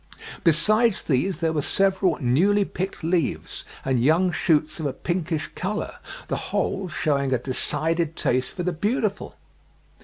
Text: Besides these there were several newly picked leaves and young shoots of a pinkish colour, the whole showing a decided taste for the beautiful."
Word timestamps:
Besides 0.43 1.03
these 1.03 1.41
there 1.41 1.53
were 1.53 1.61
several 1.61 2.17
newly 2.19 2.65
picked 2.65 3.03
leaves 3.03 3.63
and 3.85 4.03
young 4.03 4.31
shoots 4.31 4.79
of 4.79 4.87
a 4.87 4.93
pinkish 4.93 5.51
colour, 5.53 5.97
the 6.27 6.37
whole 6.49 6.89
showing 6.89 7.31
a 7.31 7.37
decided 7.37 8.15
taste 8.15 8.49
for 8.55 8.63
the 8.63 8.73
beautiful." 8.73 9.35